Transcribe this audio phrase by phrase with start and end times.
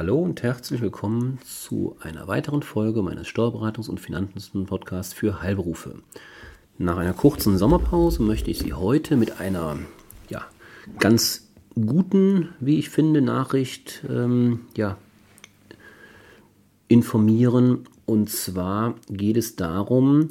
[0.00, 5.96] Hallo und herzlich willkommen zu einer weiteren Folge meines Steuerberatungs- und Finanzen-Podcasts für Heilberufe.
[6.78, 9.78] Nach einer kurzen Sommerpause möchte ich Sie heute mit einer
[10.30, 10.46] ja,
[11.00, 14.96] ganz guten, wie ich finde, Nachricht ähm, ja,
[16.88, 17.86] informieren.
[18.06, 20.30] Und zwar geht es darum,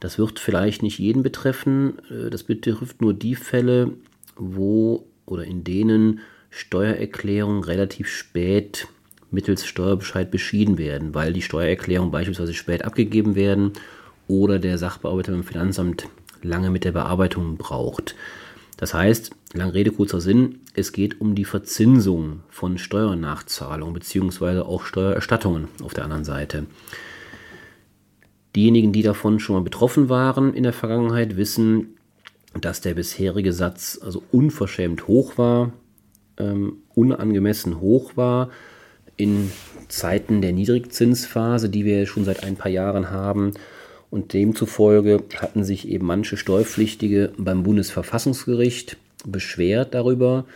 [0.00, 3.92] das wird vielleicht nicht jeden betreffen, äh, das betrifft nur die Fälle,
[4.34, 6.18] wo oder in denen
[6.50, 8.88] Steuererklärungen relativ spät
[9.34, 13.72] mittels Steuerbescheid beschieden werden, weil die Steuererklärungen beispielsweise spät abgegeben werden
[14.28, 16.08] oder der Sachbearbeiter beim Finanzamt
[16.42, 18.14] lange mit der Bearbeitung braucht.
[18.76, 24.60] Das heißt, lang Rede, kurzer Sinn, es geht um die Verzinsung von Steuernachzahlungen bzw.
[24.60, 26.66] auch Steuererstattungen auf der anderen Seite.
[28.56, 31.96] Diejenigen, die davon schon mal betroffen waren in der Vergangenheit, wissen,
[32.60, 35.72] dass der bisherige Satz also unverschämt hoch war,
[36.36, 38.50] ähm, unangemessen hoch war
[39.16, 39.50] in
[39.88, 43.52] Zeiten der Niedrigzinsphase, die wir schon seit ein paar Jahren haben.
[44.10, 50.46] Und demzufolge hatten sich eben manche Steuerpflichtige beim Bundesverfassungsgericht beschwert darüber.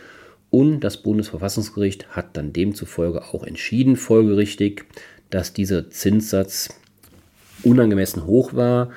[0.50, 4.84] Und das Bundesverfassungsgericht hat dann demzufolge auch entschieden, folgerichtig,
[5.30, 6.70] dass dieser Zinssatz
[7.62, 8.90] unangemessen hoch war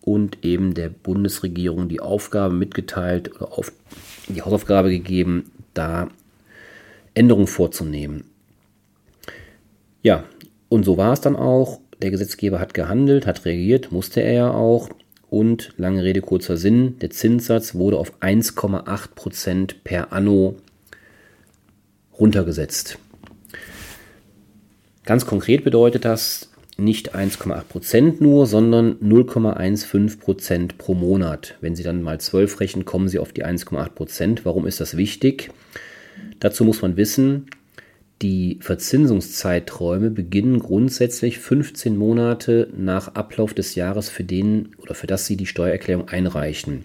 [0.00, 3.72] und eben der Bundesregierung die Aufgabe mitgeteilt oder auf
[4.28, 6.08] die Hausaufgabe gegeben, da
[7.14, 8.24] Änderungen vorzunehmen.
[10.02, 10.24] Ja,
[10.68, 11.80] und so war es dann auch.
[12.00, 14.90] Der Gesetzgeber hat gehandelt, hat reagiert, musste er ja auch.
[15.30, 20.56] Und lange Rede, kurzer Sinn, der Zinssatz wurde auf 1,8% per anno
[22.18, 22.98] runtergesetzt.
[25.04, 31.56] Ganz konkret bedeutet das nicht 1,8% nur, sondern 0,15% pro Monat.
[31.60, 34.40] Wenn Sie dann mal 12 rechnen, kommen Sie auf die 1,8%.
[34.44, 35.50] Warum ist das wichtig?
[36.40, 37.46] Dazu muss man wissen,
[38.22, 45.26] die Verzinsungszeiträume beginnen grundsätzlich 15 Monate nach Ablauf des Jahres, für den oder für das
[45.26, 46.84] Sie die Steuererklärung einreichen.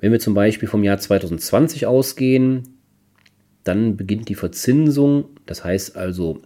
[0.00, 2.76] Wenn wir zum Beispiel vom Jahr 2020 ausgehen,
[3.64, 6.40] dann beginnt die Verzinsung, das heißt also,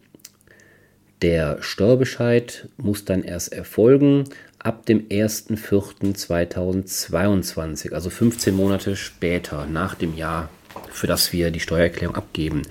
[1.23, 4.25] der Steuerbescheid muss dann erst erfolgen
[4.59, 10.49] ab dem 1.4.2022, also 15 Monate später nach dem Jahr,
[10.91, 12.63] für das wir die Steuererklärung abgeben.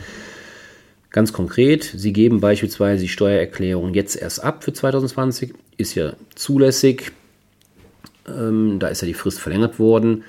[1.13, 7.11] Ganz konkret, Sie geben beispielsweise die Steuererklärung jetzt erst ab für 2020, ist ja zulässig.
[8.27, 10.23] Ähm, da ist ja die Frist verlängert worden.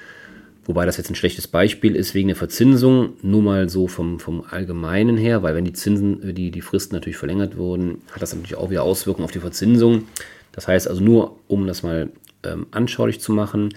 [0.67, 4.45] Wobei das jetzt ein schlechtes Beispiel ist wegen der Verzinsung, nur mal so vom, vom
[4.51, 8.35] Allgemeinen her, weil wenn die Zinsen, äh, die, die Fristen natürlich verlängert wurden, hat das
[8.35, 10.05] natürlich auch wieder Auswirkungen auf die Verzinsung.
[10.53, 12.11] Das heißt also nur, um das mal
[12.43, 13.71] ähm, anschaulich zu machen,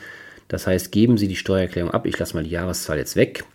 [0.50, 3.46] das heißt, geben Sie die Steuererklärung ab, ich lasse mal die Jahreszahl jetzt weg,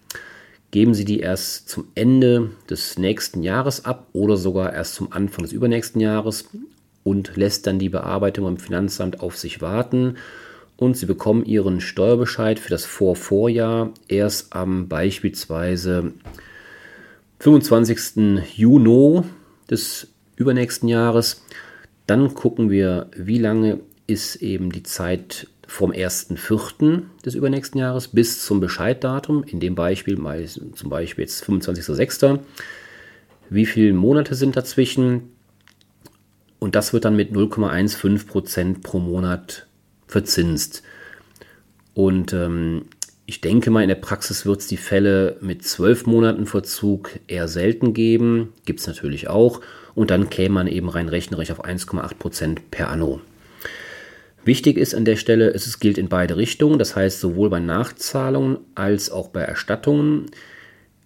[0.73, 5.45] geben Sie die erst zum Ende des nächsten Jahres ab oder sogar erst zum Anfang
[5.45, 6.49] des übernächsten Jahres
[7.05, 10.17] und lässt dann die Bearbeitung beim Finanzamt auf sich warten.
[10.77, 16.15] Und Sie bekommen Ihren Steuerbescheid für das Vorvorjahr erst am beispielsweise
[17.41, 18.43] 25.
[18.57, 19.23] Juni
[19.71, 21.45] des übernächsten Jahres.
[22.07, 27.03] Dann gucken wir, wie lange ist eben die Zeit vom 1.4.
[27.25, 30.17] des übernächsten Jahres bis zum Bescheiddatum, in dem Beispiel
[30.75, 32.41] zum Beispiel jetzt 25.06.
[33.49, 35.33] Wie viele Monate sind dazwischen?
[36.59, 39.67] Und das wird dann mit 0,15% pro Monat
[40.07, 40.83] verzinst.
[41.95, 42.83] Und ähm,
[43.25, 47.49] ich denke mal, in der Praxis wird es die Fälle mit 12 Monaten Verzug eher
[47.49, 48.53] selten geben.
[48.67, 49.63] Gibt es natürlich auch.
[49.95, 53.23] Und dann käme man eben rein rechnerisch auf 1,8% per anno.
[54.45, 58.59] Wichtig ist an der Stelle, es gilt in beide Richtungen, das heißt sowohl bei Nachzahlungen
[58.75, 60.27] als auch bei Erstattungen.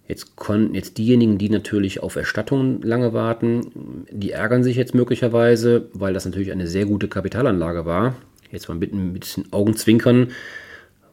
[0.07, 5.89] Jetzt konnten jetzt diejenigen, die natürlich auf Erstattungen lange warten, die ärgern sich jetzt möglicherweise,
[5.93, 8.15] weil das natürlich eine sehr gute Kapitalanlage war.
[8.51, 10.29] Jetzt mal mit ein bisschen Augenzwinkern,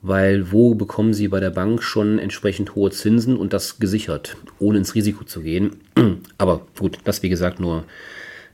[0.01, 4.79] weil wo bekommen Sie bei der Bank schon entsprechend hohe Zinsen und das gesichert, ohne
[4.79, 5.77] ins Risiko zu gehen.
[6.39, 7.85] Aber gut, das wie gesagt nur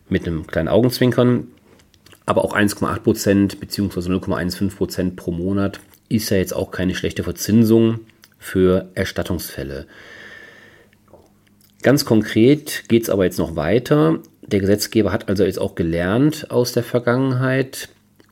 [0.09, 1.49] mit einem kleinen Augenzwinkern
[2.31, 4.01] aber auch 1,8 Prozent bzw.
[4.01, 8.01] 0,15 Prozent pro Monat ist ja jetzt auch keine schlechte Verzinsung
[8.39, 9.87] für Erstattungsfälle.
[11.83, 14.21] Ganz konkret geht es aber jetzt noch weiter.
[14.43, 17.89] Der Gesetzgeber hat also jetzt auch gelernt aus der Vergangenheit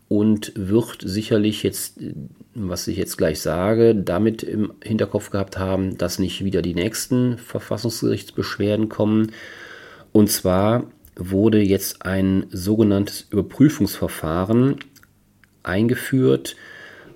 [0.07, 1.99] und wird sicherlich jetzt,
[2.55, 7.37] was ich jetzt gleich sage, damit im Hinterkopf gehabt haben, dass nicht wieder die nächsten
[7.37, 9.33] Verfassungsgerichtsbeschwerden kommen.
[10.13, 10.85] Und zwar
[11.19, 14.77] wurde jetzt ein sogenanntes Überprüfungsverfahren
[15.63, 16.57] eingeführt,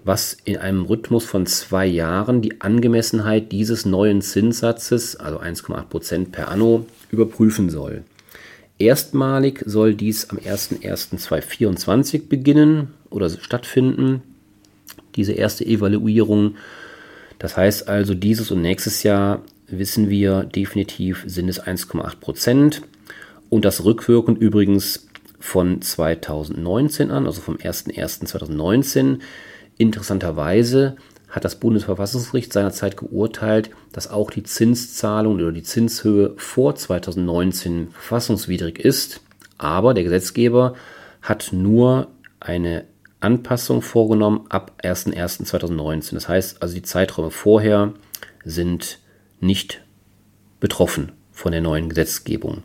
[0.04, 6.48] was in einem Rhythmus von zwei Jahren die Angemessenheit dieses neuen Zinssatzes, also 1,8% per
[6.48, 8.02] anno, überprüfen soll.
[8.78, 14.22] Erstmalig soll dies am 01.01.2024 beginnen oder stattfinden,
[15.14, 16.56] diese erste Evaluierung.
[17.38, 22.16] Das heißt also, dieses und nächstes Jahr wissen wir definitiv sind es 1,8
[23.52, 25.08] und das rückwirkend übrigens
[25.38, 29.18] von 2019 an, also vom 01.01.2019.
[29.76, 30.96] Interessanterweise
[31.28, 38.78] hat das Bundesverfassungsgericht seinerzeit geurteilt, dass auch die Zinszahlung oder die Zinshöhe vor 2019 verfassungswidrig
[38.78, 39.20] ist.
[39.58, 40.74] Aber der Gesetzgeber
[41.20, 42.08] hat nur
[42.40, 42.86] eine
[43.20, 46.14] Anpassung vorgenommen ab 01.01.2019.
[46.14, 47.92] Das heißt also, die Zeiträume vorher
[48.46, 48.98] sind
[49.40, 49.82] nicht
[50.58, 52.62] betroffen von der neuen Gesetzgebung.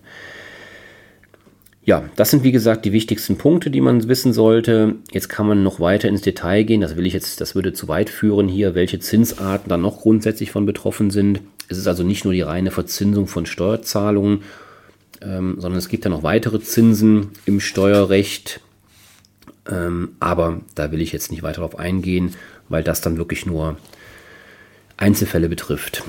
[1.88, 4.95] Ja, das sind wie gesagt die wichtigsten Punkte, die man wissen sollte.
[5.10, 6.81] Jetzt kann man noch weiter ins Detail gehen.
[6.81, 10.51] Das will ich jetzt, das würde zu weit führen hier, welche Zinsarten dann noch grundsätzlich
[10.51, 11.39] von betroffen sind.
[11.69, 14.44] Es ist also nicht nur die reine Verzinsung von Steuerzahlungen,
[15.22, 18.60] ähm, sondern es gibt ja noch weitere Zinsen im Steuerrecht.
[19.72, 22.36] Ähm, aber da will ich jetzt nicht weiter darauf eingehen,
[22.68, 23.78] weil das dann wirklich nur
[24.98, 26.04] Einzelfälle betrifft.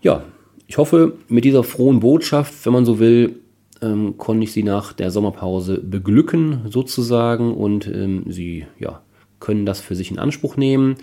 [0.00, 0.22] Ja,
[0.68, 3.40] ich hoffe, mit dieser frohen Botschaft, wenn man so will,
[3.82, 9.02] ähm, konnte ich sie nach der Sommerpause beglücken sozusagen und ähm, sie ja,
[9.40, 10.96] können das für sich in Anspruch nehmen.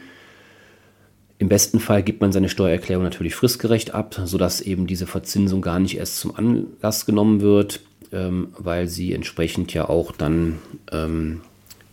[1.38, 5.80] Im besten Fall gibt man seine Steuererklärung natürlich fristgerecht ab, sodass eben diese Verzinsung gar
[5.80, 7.82] nicht erst zum Anlass genommen wird,
[8.12, 10.60] ähm, weil sie entsprechend ja auch dann
[10.92, 11.42] ähm,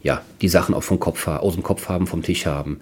[0.03, 2.81] ja, die Sachen auch vom Kopf, aus dem Kopf haben, vom Tisch haben.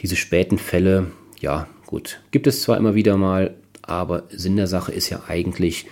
[0.00, 1.08] Diese späten Fälle,
[1.40, 5.86] ja, gut, gibt es zwar immer wieder mal, aber Sinn der Sache ist ja eigentlich,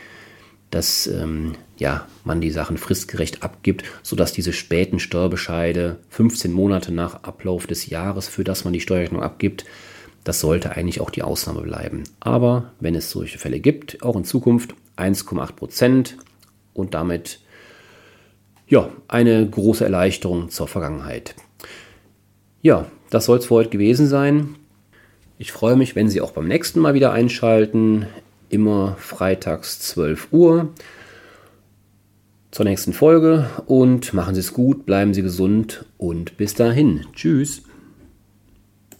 [0.76, 7.22] dass ähm, ja, man die Sachen fristgerecht abgibt, sodass diese späten Steuerbescheide 15 Monate nach
[7.22, 9.64] Ablauf des Jahres, für das man die Steuerrechnung abgibt,
[10.22, 12.04] das sollte eigentlich auch die Ausnahme bleiben.
[12.20, 16.16] Aber wenn es solche Fälle gibt, auch in Zukunft 1,8 Prozent
[16.74, 17.40] und damit
[18.68, 21.36] ja, eine große Erleichterung zur Vergangenheit.
[22.60, 24.56] Ja, das soll es für heute gewesen sein.
[25.38, 28.06] Ich freue mich, wenn Sie auch beim nächsten Mal wieder einschalten
[28.48, 30.70] immer freitags 12 Uhr
[32.50, 37.06] zur nächsten Folge und machen Sie es gut, bleiben Sie gesund und bis dahin.
[37.12, 37.65] Tschüss.